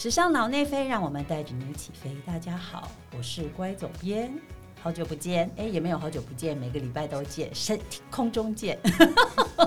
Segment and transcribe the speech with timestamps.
[0.00, 2.16] 时尚脑内飞，让我们带着你一起飞。
[2.26, 4.32] 大家好，我是乖总编，
[4.82, 7.78] 好久不见，哎，也没有好久不见，每个礼拜都见，身
[8.10, 8.78] 空中见。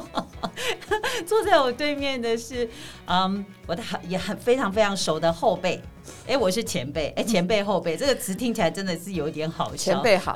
[1.28, 2.67] 坐在我对面的是，
[3.06, 5.79] 嗯，我的也很非常非常熟的后辈，
[6.26, 9.94] 哎，我是前辈，哎，前辈后辈这个词听起来真的是有点好笑。
[9.94, 10.36] 前辈好。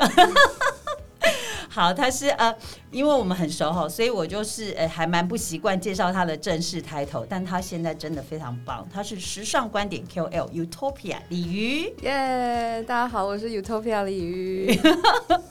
[1.78, 2.52] 好，他是呃，
[2.90, 14.76] 因为我们很熟哈，所以我就是呃，还蛮不习惯介绍他的正式抬头，但他现在真的非常棒，他是时尚观点 QL Utopia 李鱼，耶，大家好，我是 Utopia 李瑜。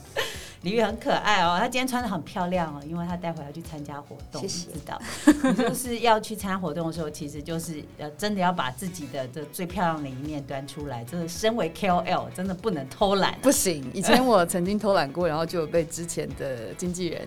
[0.67, 4.41] 李玉很可爱哦，她今天穿的很漂亮哦，因为她待会要去参加活动。
[4.41, 4.67] 谢谢。
[4.69, 5.01] 知道，
[5.69, 11.05] 就是要去参加活动的时候，其实就是呃，真的要把自己的这最漂亮的一面端出来。
[11.05, 13.33] 真的，身为 KOL，真的不能偷懒。
[13.41, 17.25] 不行，以前我曾经偷懒过，然后就被之前的经纪人。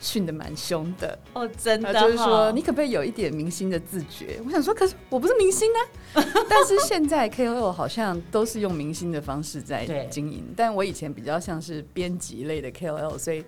[0.00, 4.40] 训的蛮凶的哦，真的，就是说你可不可以有一点明星的自觉？
[4.44, 5.78] 我想说，可是我不是明星啊。
[6.48, 13.44] 但是现在 KOL 好像都是用明星的方式在经营，但我以前比较像是编辑类的 KOL，所以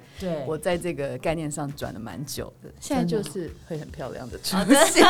[0.46, 2.70] 我在这个概念上转了蛮久的。
[2.78, 5.04] 现在就是会很漂亮的出现，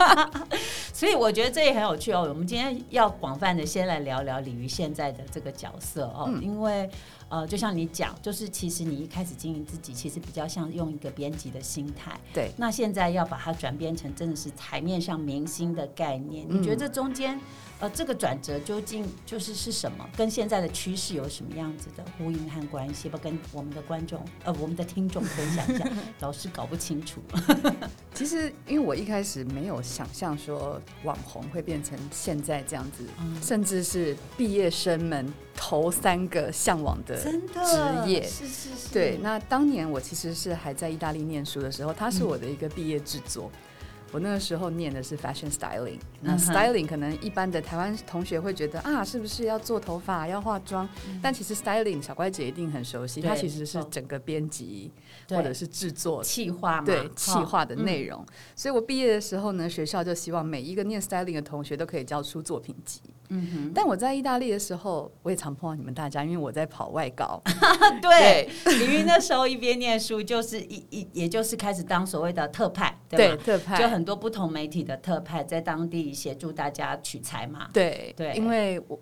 [0.94, 2.24] 所以我觉得这也很有趣哦。
[2.26, 6.88] 我们今天要广泛的先来聊聊李鱼现在的这个角色哦，因为。
[7.32, 12.12] 呃，就像你讲，就是其实你一开始经营自己，其实比较像用一个编辑的心态。
[12.34, 12.52] 对。
[12.58, 17.40] 那现在要把它转变成真的是台面上明星的概念，你觉得这中间？
[17.80, 20.06] 呃，这个转折究竟就是是什么？
[20.14, 23.08] 跟现在的趋势有什么样子的呼应和关系？
[23.08, 25.88] 不跟我们的观众呃，我们的听众分享一下，
[26.20, 27.22] 老是搞不清楚。
[28.22, 33.04] 其实，因为我一开始没有想象说网红会变成现在这样子，
[33.42, 38.22] 甚至是毕业生们头三个向往的职业。
[38.22, 38.92] 是是是。
[38.92, 43.50] 对，那当年我其实是还在意大利念书的时候，它是我的一个毕业制作。
[44.12, 50.86] 我那个时候念的是 fashion styling，那 styling 可能一般的台湾同学会觉得啊，是不是要做头发、要化妆？
[51.22, 54.90] 但其实 styling 小乖姐一定很熟悉，它其实是整个编辑
[55.30, 58.24] 或者是制作、企划对企划的内容。
[58.54, 63.00] 所以我毕业的时候呢，学校就希望每一个念 styling 的同学都可以交出作品集。
[63.34, 67.42] 嗯哼，但我在意大利的时候，我也常碰到你们大家，因为我在跑外稿。
[68.02, 77.68] 对，李云 那时候一边念书，就是一一，也就是开始当所谓的特派，对特派，就很多不同媒体的特派，在当地协助大家取材嘛。
[77.72, 79.00] 对对，因为我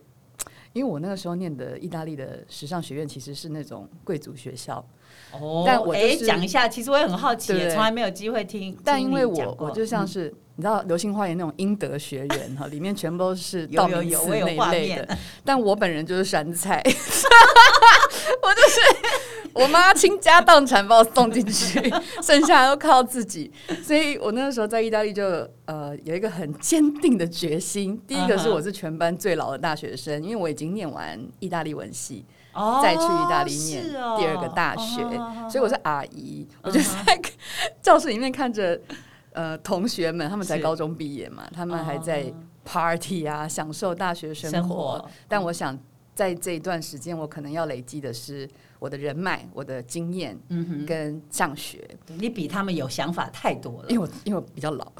[0.74, 4.86] 因为我那个时候念的意大利的时尚学院，其实是那种贵族学校。
[5.32, 8.78] 哦，但我哎，讲一下，其实我也很好奇，从来没有机会听。
[8.84, 10.32] 但因为我我就像是。
[10.60, 15.16] 你知道《流星花园》那种英德学园哈，里面全部都是道明寺那一类的。
[15.42, 18.80] 但我本人就是山菜， 我就是
[19.54, 21.90] 我妈倾家荡产把我送进去，
[22.22, 23.50] 剩下都靠自己。
[23.82, 25.24] 所以我那个时候在意大利就
[25.64, 27.98] 呃有一个很坚定的决心。
[28.06, 32.26] 第一个是我是全班最老的大学生，因为我已经念完意大利文系，
[32.82, 33.82] 再去意大利念
[34.18, 35.00] 第二个大学，
[35.48, 37.18] 所以我是阿姨，我就在
[37.80, 38.78] 教室里面看着。
[39.32, 42.32] 呃，同学们他们才高中毕业嘛，他们还在
[42.64, 45.08] party 啊，享受大学生活。
[45.28, 45.78] 但我想，
[46.14, 48.48] 在这一段时间，我可能要累积的是
[48.78, 51.88] 我的人脉、我的经验，嗯跟上学。
[52.18, 54.92] 你比他们有想法太多了，因为我因为我比较老，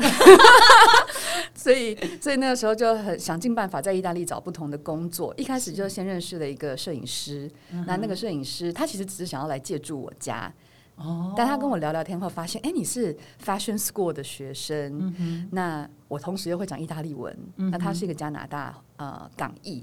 [1.52, 5.34] 所以所以那个时候就很想尽办法在意大利找不同的工作。
[5.36, 7.50] 一开始就先认识了一个摄影师，
[7.86, 10.52] 那那个摄影师他其实只是想要来借住我家。
[11.00, 19.82] 哦，但他跟我聊聊天后，发现，哎，你是 fashion school 的学生，那我同时又会讲意大利文，那他是一个加拿大呃港裔，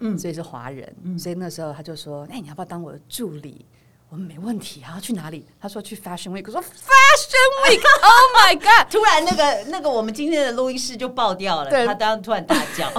[0.00, 3.64] 嗯，所以是华人，所以那时候他就说，哎，你要不要当我的助理？
[4.10, 5.46] 我们没问题，还要去哪里？
[5.60, 8.86] 他说去 fashion week，我说 fashion week，Oh my god！
[8.92, 12.90] 突然那个那个我们今天的录音室就爆掉了，他当时突然大叫。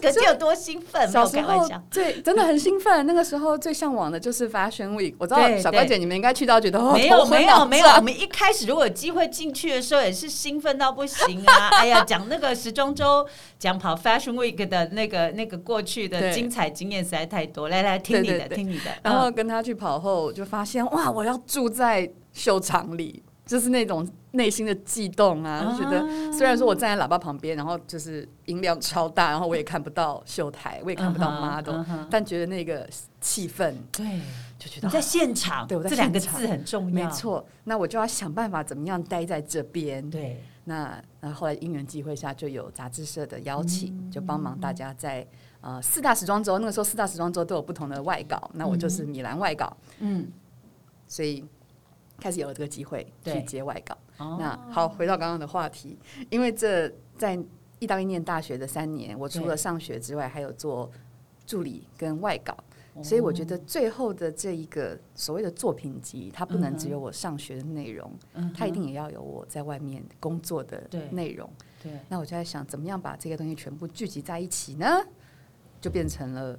[0.00, 1.08] 可是有多兴奋？
[1.08, 3.06] 小时候最真的很兴奋。
[3.06, 5.14] 那个时候最向往的就是 Fashion Week。
[5.18, 7.86] 我知道小乖姐你们应该去到觉得没有没有没有。
[7.88, 11.68] 我们一开始如果有机会进去的时候，也是兴奋到不行啊！
[11.78, 13.26] 哎呀，讲那个时装周，
[13.58, 17.68] 讲跑 Fashion Week 的那个那个过去的精彩经验实在太多。
[17.68, 18.90] 来来，听你的，听你的。
[19.02, 23.22] 然后跟他去跑后，就发现哇，我要住在秀场里。
[23.50, 32.88] 就是那种内心的悸动啊，觉得虽然说我站在喇叭旁边，然后就是音量超大，然后我也看不到秀台，我也看不到 model，但觉得那个
[33.20, 34.20] 气氛，对，
[34.56, 37.44] 就觉得你在现场，对，我在这两个字很重要，没错。
[37.64, 40.08] 那我就要想办法怎么样待在这边。
[40.08, 45.26] 对，那那后来因缘际会下，就有杂志社的邀请，就帮忙大家在
[45.60, 50.30] 呃四大时装周，那个时候四大时装周都有不同的外稿，那我就是米兰外稿，嗯，
[51.08, 51.44] 所以。
[52.20, 53.96] 开始有了这个机会去接外稿。
[54.18, 57.38] 那好，回到刚刚的话题，因为这在
[57.78, 60.90] 意大利念大学的三年，我除了上学之外，还有做
[61.46, 62.54] 助理跟外稿，
[62.94, 63.02] 哦。
[63.02, 71.50] 所以我觉得最后的这一个所谓的作品集，它不能只有我上学的内容，嗯它一定也要有我在外面工作的内容。
[71.82, 74.86] 对，那我就在想，怎么样把这些东西全部聚集在一起呢？
[75.80, 76.58] 就变成了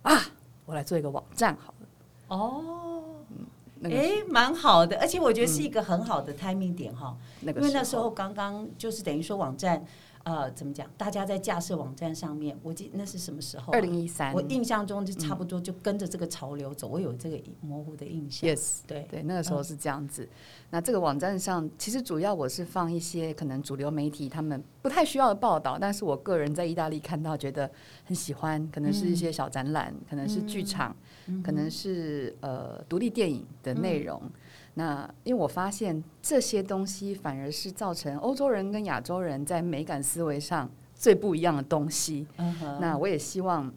[0.00, 0.18] 啊，
[0.64, 1.88] 我来做一个网站好了。
[2.28, 3.04] 哦，
[3.82, 9.84] 那个、哎，蛮好的，而且我觉得是一个很好的 timing 点哈，那个因为那时候刚刚就是等于说网站，
[10.22, 10.88] 呃，怎么讲？
[10.96, 14.32] 大家在架设网站上面，我记那是什么时候啊、二零一三。
[14.32, 18.48] 我印象中就差不多就跟着这个潮流走，我有这个模糊的印象。
[18.48, 20.28] ，yes，对，对，那个时候是这样子。
[20.74, 27.70] 那这个网站上，其实主要我是放一些可能主流媒体他们不太需要的报道，但是我个人在意大利看到觉得
[28.06, 30.96] 很喜欢，可能是一些小展览，可能是剧场，
[31.44, 34.18] 可能是呃独立电影的内容。
[34.72, 42.26] 那因为我发现这些东西反而是造成欧洲人跟亚洲人在美感思维上最不一样的东西。
[42.38, 43.70] 嗯，那我也希望，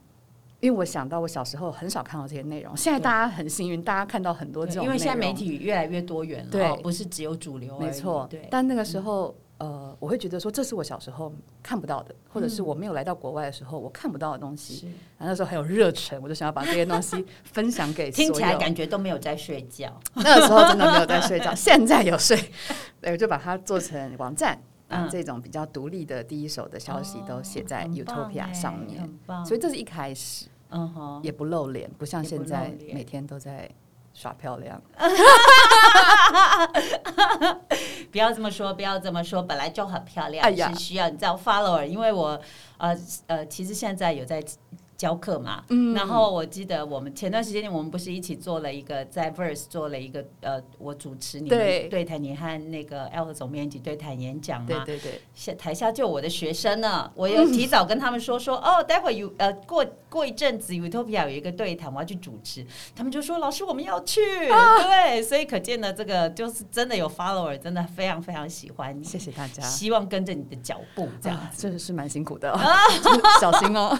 [0.65, 11.31] 因为我想到我小时候很少看到这些内容，现在大家很幸运，大家看到很多这种因为现在媒体越来越多元了，对哦不是只有主流没错，对，但那个时候，呃，我会觉得说，这是我小时候
[11.61, 14.87] 看不到的，或者是嗯我没有来到国外的时候，我看不到的东西。
[15.19, 18.09] 然后那时候很有热忱，我就想要把这些东西 分享给。
[18.09, 22.35] 听起来感觉都没有在睡觉， 那个时候真的没有在睡觉， 现在有睡。
[22.99, 29.07] 对，我就把它做成网站，把嗯这种比较独立的第一手的消息都写在 Utopia 哎上面。
[29.45, 33.69] 所以这是一开始，嗯哼，也不露脸，不像现在每天都在
[34.13, 34.79] 耍漂亮。
[38.11, 42.39] 不要这么说，不要这么说，本来就很漂亮，哎是需要你知道 follower，因为我
[42.77, 42.97] 呃
[43.27, 44.41] 呃，其实现在有在
[44.97, 45.93] 教课嘛，嗯。
[45.93, 51.87] 然后我记得我们前段时间我们不是一起做了一个在 Verse 做了一个呃，我主持你们对。
[51.89, 62.65] 对谈，你和那个 L 总编辑对谈演讲嘛，对对对，下台下就我的学生呢， 我有提早跟他们说说，哦，待会有呃过过一阵子 Utopia 有一个对谈，我要去主持，
[62.95, 64.19] 他们就说老师我们要去，
[64.49, 69.61] 对，所以可见呢，这个就是真的有 follower，真的非常非常喜欢你，谢谢大家。
[69.63, 71.37] 希望跟着你的脚步这样。
[71.37, 72.59] 啊，这是蛮辛苦的、哦，
[73.39, 73.97] 小心哦，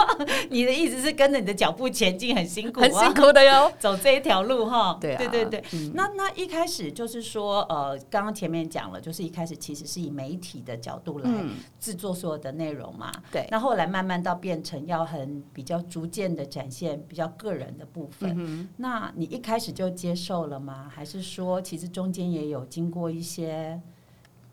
[0.50, 3.72] 你的意思是跟着你的脚步前进很辛苦、啊，很辛苦的哟。
[3.78, 4.98] 走这一条路哈。
[5.00, 5.64] 对啊对对对。
[5.72, 13.12] 嗯那那一开始就是说，呃，刚刚前面讲了，就是一开始其实是以媒体的角度来嗯，制作所有的内容嘛。
[13.30, 18.34] 对，那后来慢慢到变成要很比较逐渐的展现比较个人的部分。
[18.36, 20.90] 嗯那你一开始就接受了吗？
[20.94, 23.80] 还是说其实中间也有经过一些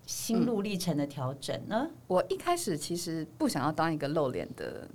[0.05, 1.87] 心路历程的调整呢？
[2.07, 4.87] 我一开始其实不想要当一个露脸的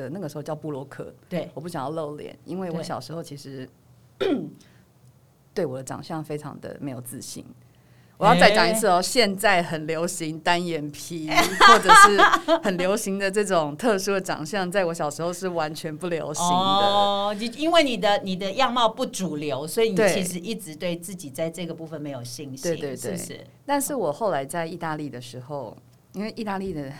[0.00, 3.68] 的那个时候叫布洛克，对，我不想要露脸，因为我小时候其实
[5.52, 7.44] 对我的长相非常的没有自信。
[8.16, 12.20] 我要再讲一次哦，现在很流行单眼皮，或者是
[12.62, 16.54] 很流行的这种特殊的长相，在我小时候是完全不流行的。
[16.54, 23.40] 哦，你因为你的你的样貌不主流，所以你其实一直对自己在这个部分没有信心，对对对是不是？
[23.64, 25.74] 但是我后来在意大利的时候，
[26.12, 26.92] 因为意大利的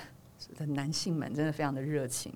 [0.56, 2.32] 的男性们真的非常的热情，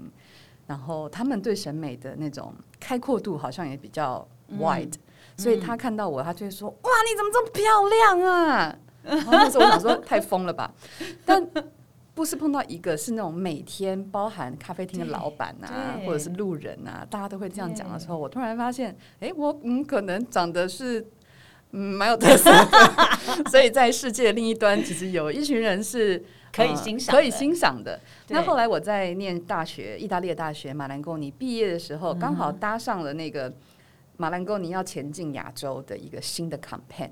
[0.66, 4.26] 然后他们对审美的那种开阔度好像也比较
[4.58, 4.94] wide，、
[5.36, 10.72] 所以他看到我，他就会说：“哇，你怎么这么漂亮啊？”然后那时候我想说太疯了吧，
[11.24, 11.46] 但
[12.14, 21.06] 不是碰到一个是那种每天包含咖啡厅的老板啊，或者是路人啊，大家都会这样讲的时候，我突然发现，哎、我嗯可能长得是。
[21.76, 27.20] 嗯，蛮有特色的， 所以在世界的另一端，其实有一群人是可以呃欣赏的。
[27.20, 28.00] 可以欣赏的。
[28.28, 33.52] 那后来我在念大学，意大利的大学马兰贡尼毕业的时候，刚好搭上了那个
[34.16, 37.10] 马兰贡尼要前进亚洲的一个新的 campaign，、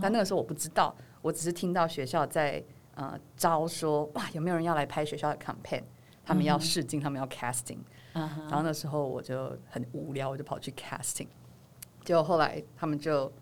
[0.00, 2.62] 但那个时候我不知道，我只是听到学校在
[2.94, 5.82] 呃招说，哇，有没有人要来拍学校的 campaign？
[6.24, 7.78] 他们要试镜，他们要 casting，、
[8.14, 11.28] 嗯然后那时候我就很无聊，我就跑去 casting，
[12.04, 13.32] 结果后来他们就。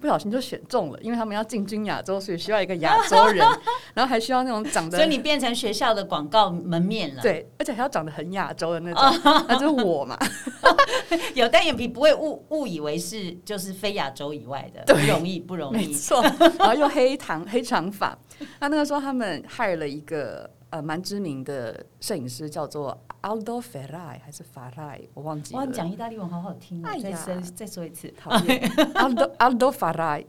[0.00, 3.46] 哎，不小心就选中了，因为他们要进军亚洲，所以需要一个亚洲人，
[3.94, 10.18] 然后还需要那种长得所以你变成学校的广告门面了。，对，而且还要长得很亚洲的那种，那就是我嘛。
[11.34, 15.88] 有单眼皮不会误误以为是就是非亚洲以外的，不容易不容易。
[15.88, 16.22] 没错，
[16.58, 18.16] 然后又黑长黑长发。
[18.58, 25.66] 那那个时候他们 hire 了一个呃蛮知名的摄影师，叫做 Aldo Ferrai 还是 Ferrai，我忘记哇，了。
[25.66, 26.84] 你讲意大利文好好听哦！
[26.84, 28.08] 再哎呀说再说一次。
[28.12, 28.60] 讨厌
[28.94, 30.24] Aldo Aldo Ferrai，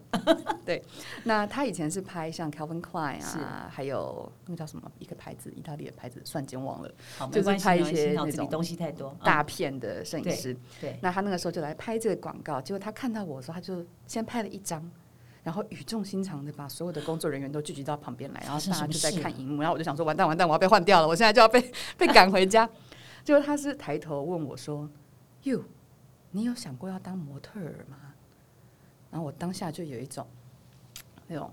[0.66, 0.84] 对，
[1.24, 9.16] 那他以前是拍像 Calvin Klein 啊，还有那个叫什么一个牌子，意大利的牌子，瞬间忘了，好，就是拍一些那种东西太多。
[9.24, 10.58] 大嗯片的摄影师。
[10.80, 14.90] 对，那他那个时候就来拍这个广告，结果他看到我的时候，他就先拍了一张，
[15.44, 22.70] 然后语重心长的把所有的工作人员都聚集到旁边来，然后大家就在看荧幕，然后我就想说完蛋完蛋，我要被换掉了，我现在就要被被赶回家。
[23.24, 24.90] 结果他是抬头问我说
[25.44, 25.64] ：“You，
[26.32, 27.98] 你有想过要当模特儿吗？”
[29.12, 30.26] 然后我当下就有一种
[31.28, 31.52] 那种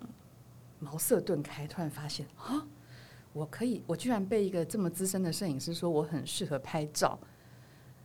[0.79, 2.67] 茅塞顿开，突然发现 啊，
[3.33, 7.19] 我可以，我居然被一个这么资深的摄影师说我很适合拍照。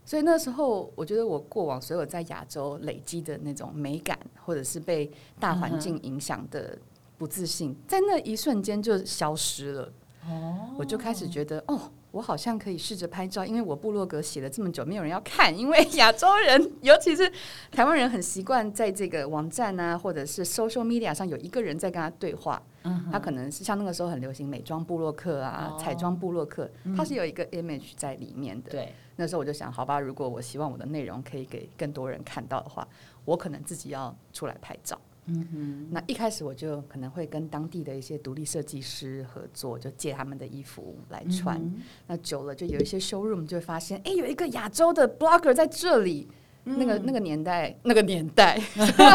[0.05, 6.77] 所以那时候，我觉得我过往所有在亚洲累积的那种美感，或者是被大环境影响的
[7.17, 9.93] 不自信，在那一瞬间就消失了。
[10.25, 11.79] 哦，我就开始觉得，哦，
[12.13, 17.27] 我好像可以试着拍照，因为我部落格写了这么久，没有人要看， 因为亚洲人，尤其是
[17.71, 22.61] 台湾人，很习惯在这个网站啊，或者是 social media 上有一个人在跟他对话。
[22.83, 28.69] 嗯，他可能是像那个时候很流行美妆部落客啊，彩妆部落客，他是有一个 image 在里面的。
[28.69, 28.93] 对。
[29.15, 32.87] 那时候我就想，好吧，如果我希望我的内容可以给更多人看到的话，
[33.25, 34.99] 我可能自己要出来拍照。
[35.25, 35.87] 嗯哼。
[35.91, 41.61] 那一开始我就可能会跟当地的一些独立设计师合作，就借他们的衣服来穿。
[42.07, 46.27] 那久了就有一些 showroom 就会发现，哎，有一个亚洲的 blogger 在这里。
[46.65, 48.57] 那个那个年代，那个年代，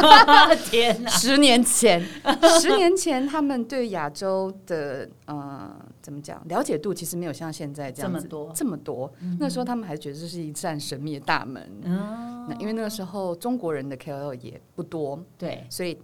[0.71, 1.11] 天哪！
[1.11, 2.03] 十年前，
[2.61, 9.11] 十年前，他们对亚洲的呃，怎么讲，了解度其实没有像现在这样子多这么多。
[9.41, 11.67] 那时候他们还觉得这是一扇神秘的大门。
[11.83, 15.99] 那因为那个时候中国人的 KOL 也不多，对，所以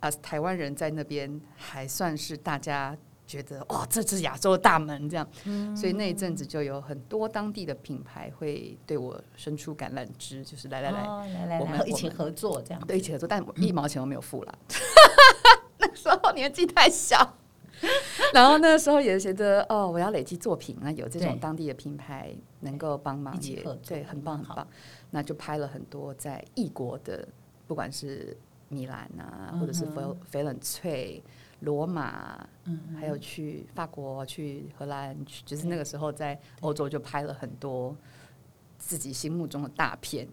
[0.00, 2.96] 啊，台湾人在那边还算是大家。
[3.28, 5.28] 觉得哦，这是亚洲的大门，这样，
[5.76, 11.02] 所以那一阵子就有很多当地的品牌会对我伸出橄榄枝，就是来来来，
[11.34, 14.58] 来来，我们一起合作这样，对，一起合作，但我一毛钱都没有付了，
[15.76, 17.36] 那时候年纪太小，
[18.32, 24.66] 然后那个时候也觉得哦，我要累积作品啊，有这种当地的品牌能够帮忙，也对，很棒很棒，
[25.10, 27.28] 那就拍了很多在异国的，
[27.66, 28.34] 不管是
[28.70, 31.22] 米兰啊，或者是翡翡冷翠。
[31.60, 37.96] 罗马，嗯，还有去法国、去荷兰，就是那个时候在欧洲就拍了很多
[38.78, 40.28] 自己心目中的大片。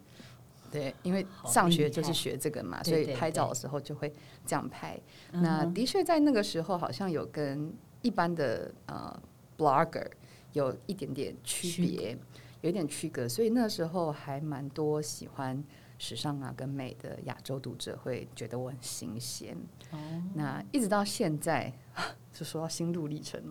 [0.71, 4.11] 对，因为上学就是学这个嘛，所以拍照的时候就会
[4.45, 4.99] 这样拍。
[5.31, 9.17] 那的确在那个时候好像有跟一般的呃
[9.57, 10.07] blogger
[10.53, 12.17] 有一点点区别，
[12.61, 15.63] 有一点区隔，所以那时候还蛮多喜欢。
[16.07, 19.57] 时尚啊，跟美的亚洲读者会觉得我很新鲜。
[19.89, 19.97] 哦，
[20.35, 21.73] 那一直到现在，
[22.31, 23.41] 就说到心路历程。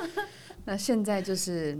[0.64, 1.78] 那现在就是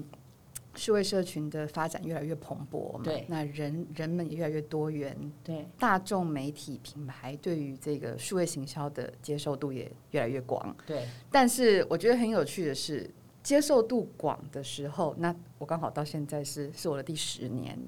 [0.74, 11.06] 数位社群的发展越来越蓬勃嘛，对，那人人们也越来越多元，对，大众媒体品牌对于这个数位行销的接受度也越来越广，对。
[11.30, 13.10] 但是我觉得很有趣的是，
[13.42, 17.78] 接受度广的时候，那我刚好到现在是是我的第十年。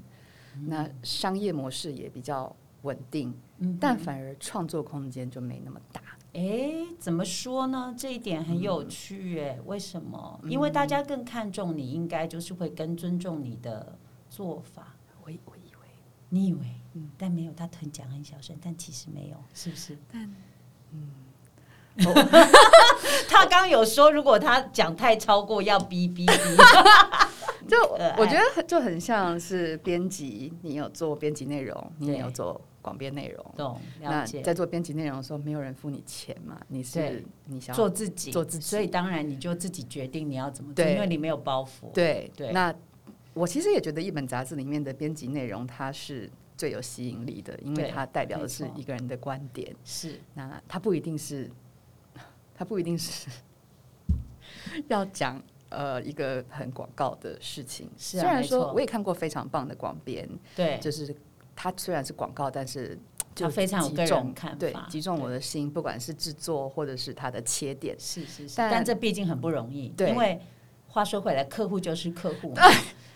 [0.67, 3.35] 那商业模式也比较稳定，
[3.81, 6.01] 但反而创作空间就没那么大。
[6.35, 7.95] 哎，怎么说呢？
[7.97, 10.41] 这一点很有趣哎，为什么？
[10.45, 13.99] 因为大家更看重你，应该就是会更尊重你的
[14.31, 14.97] 做法。
[15.23, 15.89] 我我以为，
[16.31, 16.61] 你以为，
[16.95, 19.99] 嗯，但没有，他很讲很小声，但其实没有，是不是？
[20.11, 20.35] 但，
[20.93, 21.11] 嗯，
[23.29, 26.33] 他刚有说，如果他讲太超过，要逼逼逼。
[27.73, 33.55] 就我觉得就很像是编辑，你有做编辑内容，你也有做广编内容。
[33.57, 36.61] 懂，那在做编辑内容的时候，没有人付你钱嘛？
[36.69, 41.91] 你是你想做自己，做自己，所以当然你就自己决定你要怎么做，因为你没有包袱。
[41.95, 42.53] 对对。
[42.53, 42.75] 那
[43.33, 49.75] 我其实也觉得一本杂志里面的编辑内容，它是最有吸引力的，因为它代表的是一个人的观点。
[49.83, 51.51] 是，那它不一定是，
[52.55, 53.31] 它不一定是
[54.89, 55.43] 要讲。
[55.73, 61.15] 呃，一个很广告的事情，虽然说我也看过非常棒的广编，对，就是
[61.57, 62.99] 它虽然是广告，但是
[63.35, 70.41] 就非常有个人看法，击中我的心，不管是制作或者是它的切点，是是是，但这毕竟很不容易，因为
[70.89, 72.53] 话说回来，客户就是客户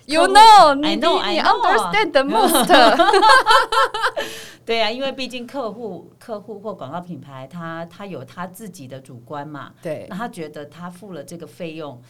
[0.07, 2.67] ，You know, I know, I understand the most。
[4.65, 12.03] 对呀，因为毕竟客户、客户或广告品牌，他他有他自己的主观嘛，对，那他觉得他付了这个费用。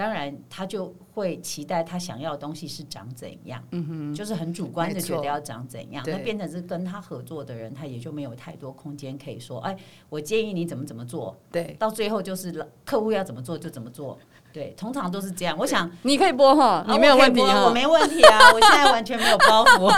[0.00, 9.76] 当然，他就会期待他想要的东西是长怎样，嗯哼，就是很主观的觉得要长怎样，那变成是跟他合作的人，他也就没有太多空间可以说，哎，
[10.08, 14.18] 我建议你怎么怎么做，对，到最后就是客户要怎么做就怎么做。
[14.52, 15.56] 对，通常都是这样。
[15.56, 19.88] 我想你可以播哈，你没有问题我没问题啊，我现在完全没有包袱。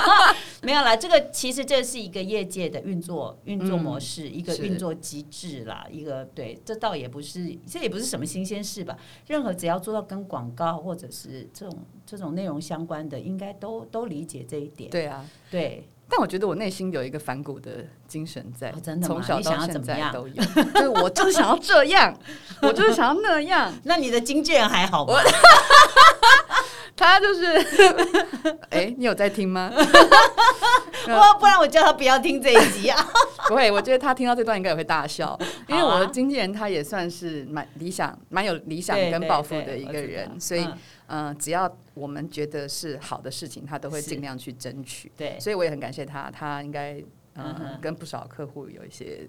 [0.62, 5.86] 没有啦，这个其实这是一个业界的运作运作模式，一个运作机制啦。
[5.90, 8.96] 一个对，这倒也不是，这也不是什么新鲜事吧？
[9.26, 14.90] 任何只要做到跟广告或者是这种这种内容相关的，应该都都理解这一点。
[14.90, 15.88] 对啊，对。
[16.10, 20.34] 但我觉得我内心有一个反骨的精神在，真的从小到现在都有。
[20.34, 22.18] 就是我就是想要这样，
[22.62, 23.70] 我就是想要那样。
[23.84, 25.12] 那你的经纪人还好吗？
[26.98, 27.46] 他就是，
[28.70, 29.70] 哎，你有在听吗？
[31.08, 32.98] 我不然我叫他不要听这一集啊。
[33.48, 35.38] 不会，我觉得他听到这段应该也会大笑，
[35.68, 40.68] 因为我的经纪人他也算是蛮理想、蛮有理想跟抱负的一个人，所以
[41.06, 45.10] 嗯，只要我们觉得是好的事情，他都会尽量去争取。
[45.16, 47.02] 对，所以我也很感谢他，他应该
[47.36, 49.26] 嗯跟不少客户有一些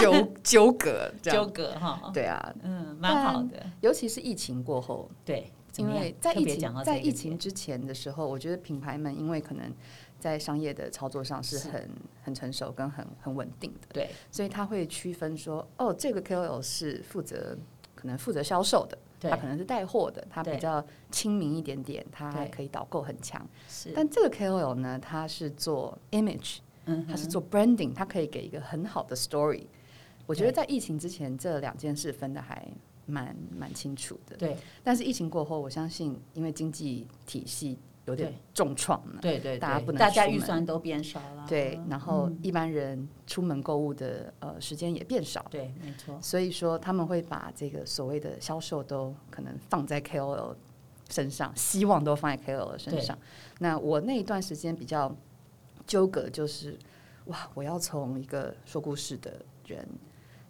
[0.00, 2.10] 纠纠葛，纠葛哈。
[2.14, 5.52] 对啊，嗯，蛮好的，尤其是疫情过后，对。
[5.78, 9.72] 因为在疫情在疫情之前的时候，我觉得品牌们因为可能
[10.18, 11.88] 在商业的操作上是很
[12.22, 17.56] 很成熟跟很很稳定的，对，所以他会区分说，哦，这个 KOL 是负责
[17.94, 18.98] 可能负责销售的，
[19.30, 29.66] 他可能是带货的，他比较亲民一点点，他可以导购很强，是，但这个 KOL 呢，他是做 image，嗯，他是做 branding，他可以给一个很好的 story。
[30.26, 32.66] 我觉得在疫情之前，这两件事分的还。
[33.08, 34.56] 蛮蛮清楚的，对。
[34.84, 41.80] 但是疫情过后，我相信因为经济体系有点重创了，对对，大家不能，大家预算都变少了，对。
[41.88, 46.18] 然后一般人出门购物的呃时间也变少，对，没错。
[46.20, 50.54] 所以说他们会把这个所谓的销售都可能放在 KOL
[51.08, 53.18] 身上，希望都放在 KOL 身上。
[53.58, 55.14] 那我那一段时间比较
[55.86, 56.78] 纠葛，就是
[57.24, 59.88] 哇，我要从一个说故事的人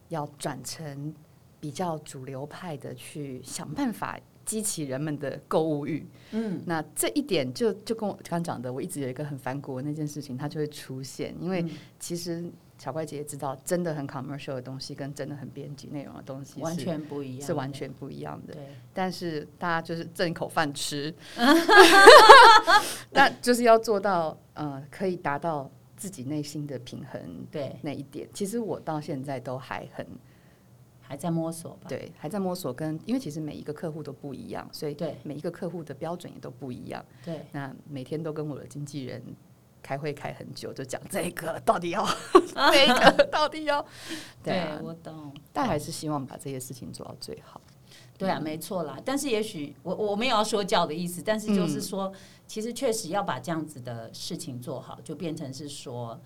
[0.09, 1.15] 要转成。
[1.61, 11.35] 比较主流派的去想办法激起人们的购物欲，嗯，那这一点就就跟我刚讲的，我一直有一个很反骨的那件事情，它就会出现。
[11.41, 11.63] 因为
[12.01, 18.55] 其实小怪姐也知道，真的很 commercial 的东西跟真的很编辑内容的东西完全不一样，是完全不一样的。
[18.55, 18.63] 对，
[18.95, 21.15] 但是大家就是挣一口饭吃，
[23.11, 27.21] 那就是要做到呃，可以达到自己内心的平衡。
[27.51, 30.07] 对，那一点，其实我到现在都还很。
[31.09, 32.71] 还在摸索吧，对，还在摸索。
[32.71, 37.03] 跟因为其实每一个客户都不一样，所以对每一个客户的标准也都不一样。
[37.25, 39.23] 对，那每天都跟我的经纪人
[39.83, 42.07] 开会开很久，就讲这个到底要
[42.73, 43.83] 这个到底要。
[44.45, 45.33] 对，我懂。
[45.51, 47.59] 但还是希望把这些事情做到最好。
[48.19, 49.01] 对啊，没错啦。
[49.03, 52.13] 但是也许我我没有要说教的意思，但是就是说，
[52.47, 56.21] 其实确实要把这样子的事情做好，就变成是说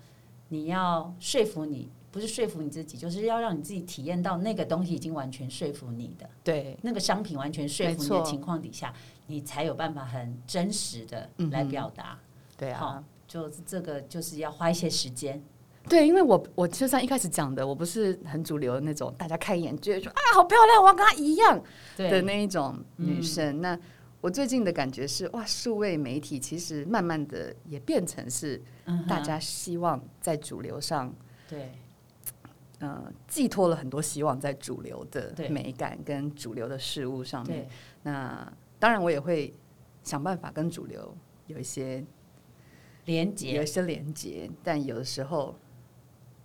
[0.49, 1.89] 你要说服你。
[2.13, 8.93] 不是说服你自己，就是要让你自己体验到那个东西已经完全说服你的，对，那个商品完全说服你的情况底下，
[9.25, 12.19] 你才有办法很真实的来表达。
[12.55, 15.43] 对啊，就这个就是要花一些时间。
[15.89, 21.59] 对，因为我我就像一开始讲的，我不是很主流的那种，大家看一眼觉得说啊好漂亮，我要跟她一样
[21.97, 23.59] 的那一种女生。
[23.59, 23.75] 那
[24.21, 28.61] 我最近的感觉是，哇，数位媒体其实慢慢的也变成是
[29.09, 31.11] 大家希望在主流上
[31.49, 31.71] 对。
[32.83, 37.65] 嗯，寄托了很多希望在主流的美感跟主流的事物上面。
[38.01, 39.53] 那当然，我也会
[40.03, 41.15] 想办法跟主流
[41.47, 42.03] 有一些
[43.05, 44.49] 连接，有一些连接。
[44.61, 45.55] 但有的时候。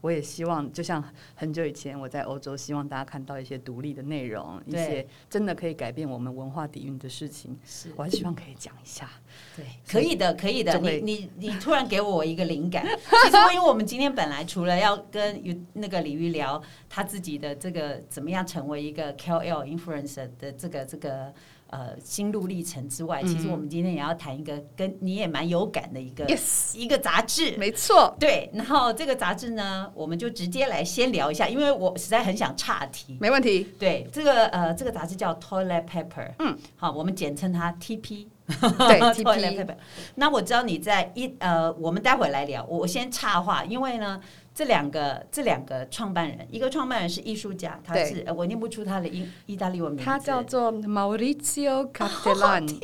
[0.00, 1.02] 我也希望，就像
[1.34, 7.58] 很久以前我在欧洲，希望大家看到一些独立的内容，一些真的可以改变我们文化底蕴的事情。
[7.64, 9.10] 是，我还希望可以讲一下。
[9.56, 10.78] 对，可以的，可以的。
[10.78, 12.86] 你你你突然给我一个灵感。
[12.86, 21.32] 其实，因为我们今天本来除了要跟那个李玉聊他自己的这个怎么样成为一个 KOL influencer 的这个这个。
[21.70, 26.26] 呃，心路历程之外，其实我们今天也要谈一个跟你也蛮有感的一个
[26.74, 28.50] 一个杂志，没错，对。
[28.54, 33.18] 然后这个杂志呢，我们就直接来先聊一下，因为我实在很想岔题。
[33.20, 33.68] 没问题。
[33.78, 38.26] 对，这个呃，这个杂志叫 Toilet Paper，嗯，好，我们简称它 TP。
[38.46, 39.76] 对， Toilet Paper。
[40.14, 44.18] 那我知道你在一呃，我们待会来聊，我先插话，因为呢。
[44.58, 52.80] 这两个这两个创办人，一个创办人是艺术家，他是我念不出他的意意大利文名字，他叫做 Maurizio Castellani。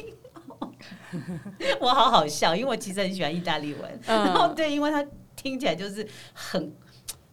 [1.81, 4.01] 我好好笑，因为我其实很喜欢意大利文。
[4.07, 6.73] 然后对，因为他听起来就是很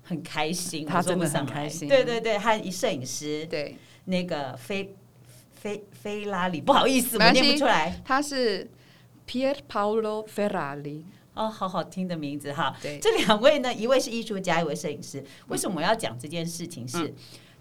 [0.02, 1.88] 很开心，他真的很开心。
[1.88, 4.96] 对对对，他一摄影师，对那个菲
[5.52, 8.02] 菲菲拉里，不好意思，我念不出来。
[8.04, 8.68] 他是
[9.28, 11.04] Pier Paolo Ferrari。
[11.42, 12.76] 哦，好好听的名字哈！
[12.82, 15.24] 对，这两位呢，一位是艺术家，一位摄影师。
[15.48, 16.88] 为什么我要讲这件事情？
[16.88, 17.14] 是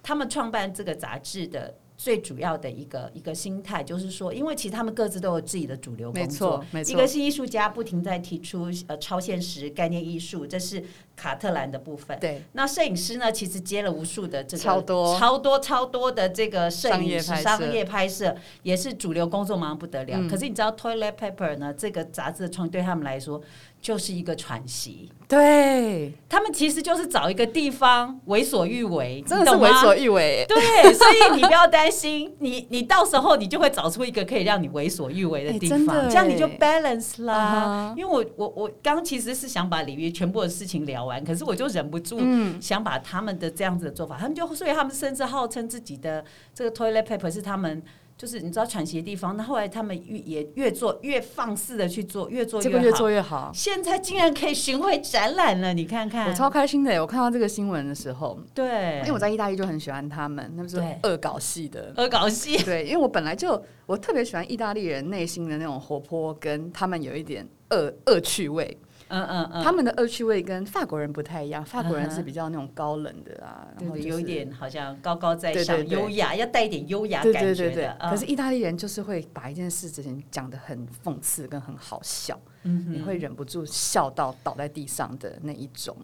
[0.02, 1.74] 他们创办这个杂志的。
[2.02, 10.82] 最主要的一个一个心态就是说，因为其实他们各自都有自己的主流工作，没错，一个是艺术家，不停在提出呃超现实概念艺术，这是
[11.14, 12.18] 卡特兰的部分。
[12.18, 15.18] 对，那摄影师呢，其实接了无数的这个超多。
[15.18, 20.26] 超多超多的这个摄影师商业拍摄，也是主流工作，忙不得了。
[20.26, 23.42] 可是你知道，Toilet Paper 呢，这个杂志的创对他们来说，
[23.80, 25.10] 就是一个喘息。
[25.28, 30.44] 对他们其实就是找一个地方为所欲为，真的是为所欲为。
[30.48, 37.94] 对，所以你不要担心， 你你到时候你就会找出一个可以让你为所欲为的地方，这样你就 balance 啦。
[37.96, 42.20] 因为我我我刚其实是想把里面全部的事情聊完，可是我就忍不住
[42.60, 47.80] 想把他们的这样子的做法，他们就所以他们甚至号称自己的这个 toilet paper 是他们。
[48.20, 53.50] 就是你知道喘息的地方，那后来他们越也越做越放肆的去做，越做越好，越做越好。
[53.54, 57.00] 现在竟然可以巡回展览了，你看看，我超开心的。
[57.00, 62.62] 我看到这个新闻的时候，对，因为我在意大利就很喜欢他们，他们是恶搞系的，恶搞系。
[62.62, 68.78] 对，因为我本来就我特别喜欢意大利人内心的那种活泼，跟他们有一点恶恶趣味。
[69.12, 77.96] 嗯嗯嗯，他们的恶趣味跟法国人不太一样，法国人是比较那种高冷的啊，然后有一点好像高高在上、优雅，要带一点优雅感觉的。
[78.08, 85.96] 可是意大利人就是会把一件事情讲的很讽刺跟很好笑，你会忍不住笑到倒在地上的那一种。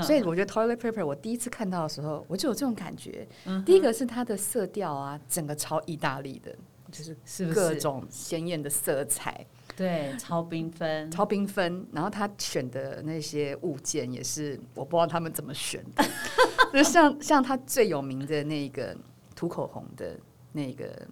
[0.00, 3.28] 所以我觉得 toilet paper 我第一次看到的时候，我就有这种感觉。
[3.66, 6.56] 第一个是它的色调啊，整个超意大利的，
[6.90, 9.44] 就是各种鲜艳的色彩。
[9.76, 11.86] 对，超缤纷，超缤纷。
[11.92, 16.04] 然后他选的那些物件也是，我不知道他们怎么选的。
[16.72, 18.96] 就像像他最有名的那个
[19.34, 20.18] 涂口红的
[20.52, 21.06] 那个，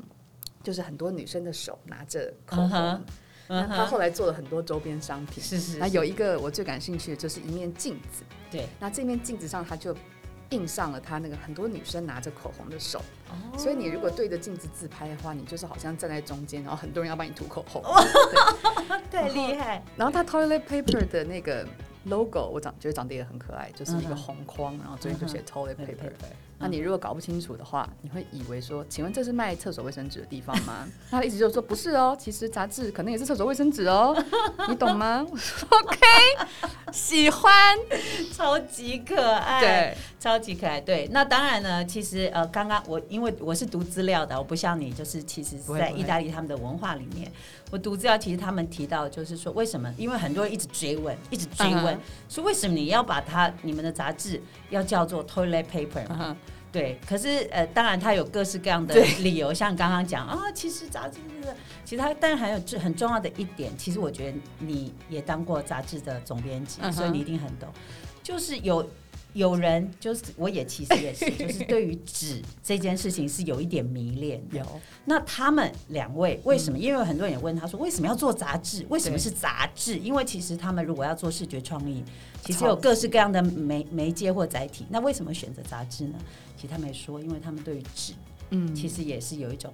[0.62, 3.04] 就是很多女生的手拿着口红。
[3.46, 5.42] 那他后来做了很多周边商品。
[5.42, 5.76] 是是。
[5.76, 8.24] 那有一个我最感兴趣的就是一面镜子。
[8.50, 8.66] 对。
[8.80, 9.94] 那这面镜子上，他就。
[10.54, 13.02] 印上了他那个很多女生拿着口红的手，
[13.58, 17.82] 所以你如果对着镜子自拍的话，你就是好像站在中间，然后很多人要帮你涂口红，
[19.10, 19.82] 太厉害。
[19.96, 21.66] 然后他 toilet paper 的那个
[22.04, 26.12] logo，我长觉得长得也很可爱，就是一个红框，然后中间就写 toilet paper。
[26.58, 30.86] 那你如果搞不清楚的话，你会以为说，请问这是卖厕所卫生纸的地方吗？
[31.10, 34.16] 他的意思就是说不是哦，其实杂志可能也是厕所卫生纸哦，
[34.68, 35.26] 你懂吗
[35.68, 35.98] ？OK，
[36.92, 37.76] 喜欢，
[38.32, 41.08] 超级可爱，对，超级可爱，对。
[41.10, 47.30] 那当然呢，其实呃，刚刚我因为我是读资料的，我不像你，就是其实在意大利他们的文化里面，
[47.70, 49.92] 我读资料其实他们提到就是说，为什么？
[49.98, 54.40] 因为很多人一直追问，一直追问，说为什么你要把它你们的杂志
[54.70, 56.04] 要叫做 toilet paper？
[56.74, 67.68] 对，可是呃，当然他有各式各样的理由，像刚刚讲啊，其实杂志是，其实它，但是还有最很重要的一点，其实我觉得你也当过杂志的总编辑，所以你一定很懂，
[68.22, 68.84] 就是有。
[69.34, 74.42] 有人就是我也其实也是， 就是对于纸这件事情是有一点迷恋。
[74.52, 74.64] 有
[75.04, 76.78] 那他们两位为什么？
[76.78, 78.86] 因为很多人也问他说，为什么要做杂志？
[78.88, 79.98] 为什么是杂志？
[79.98, 82.02] 因为其实他们如果要做视觉创意，
[82.44, 84.86] 其实有各式各样的媒媒介或载体。
[84.88, 86.14] 那为什么选择杂志呢？
[86.56, 88.12] 其实他们也说，因为他们对于纸，
[88.50, 89.72] 嗯，其实也是有一种。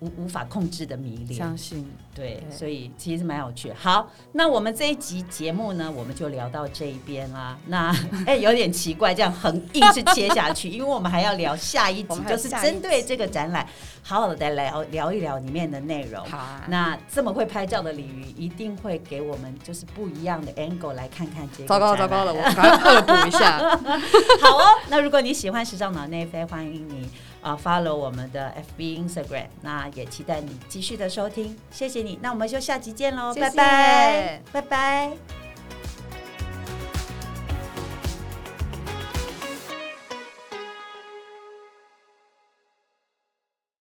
[0.00, 3.72] 无无法控制的迷恋，相信对，所以其实蛮有趣。
[3.72, 7.56] 好，那我们这一集节目呢，我们就聊到这一边啦。
[7.66, 7.94] 那
[8.26, 13.66] 哎，有点奇怪，这样横硬是切下去， 因为我们还要聊下一集，就是针对这个展览，
[14.02, 16.24] 好好的聊聊一聊里面的内容。
[16.24, 21.68] 好啊，那这么会拍照的鲤鱼，一定会给我们就是不一样的 angle 来看看这个。
[21.68, 23.58] 糟糕糟糕了，我赶快恶补一下。
[24.40, 27.08] 好哦，那如果你喜欢时尚脑内飞，欢迎你。
[27.40, 35.39] 啊，follow 我们的 FB、Instagram，那也期待你继续的收听，谢谢你，那我们就下集见喽，拜拜，拜拜。